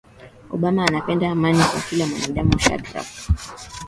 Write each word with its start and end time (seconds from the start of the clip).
obama 0.55 0.83
anapenda 0.87 1.31
amani 1.31 1.63
kwa 1.63 1.81
kila 1.81 2.05
mwanadamu 2.07 2.59
shadrack 2.59 3.07